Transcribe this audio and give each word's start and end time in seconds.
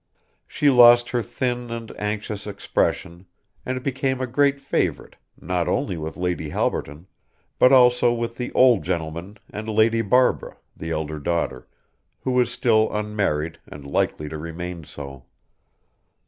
She 0.47 0.71
lost 0.71 1.11
her 1.11 1.21
thin 1.21 1.69
and 1.69 1.91
anxious 1.99 2.47
expression 2.47 3.27
and 3.63 3.83
became 3.83 4.19
a 4.19 4.25
great 4.25 4.59
favourite, 4.59 5.15
not 5.39 5.67
only 5.67 5.95
with 5.95 6.17
Lady 6.17 6.49
Halberton, 6.49 7.05
but 7.59 7.71
also 7.71 8.11
with 8.11 8.35
the 8.35 8.51
old 8.53 8.83
gentleman 8.83 9.37
and 9.51 9.69
Lady 9.69 10.01
Barbara, 10.01 10.57
the 10.75 10.89
elder 10.89 11.19
daughter, 11.19 11.67
who 12.21 12.31
was 12.31 12.49
still 12.51 12.91
unmarried 12.91 13.59
and 13.67 13.85
likely 13.85 14.27
to 14.27 14.39
remain 14.39 14.85
so. 14.85 15.25